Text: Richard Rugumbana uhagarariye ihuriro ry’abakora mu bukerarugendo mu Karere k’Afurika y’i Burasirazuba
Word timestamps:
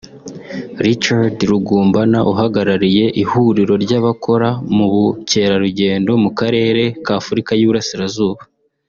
Richard 0.85 1.37
Rugumbana 1.49 2.19
uhagarariye 2.31 3.05
ihuriro 3.23 3.73
ry’abakora 3.83 4.49
mu 4.75 4.85
bukerarugendo 4.93 6.11
mu 6.23 6.29
Karere 6.39 6.83
k’Afurika 7.07 7.51
y’i 7.55 7.67
Burasirazuba 7.69 8.41